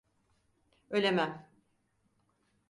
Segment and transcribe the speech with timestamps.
[0.89, 1.47] Ölemem.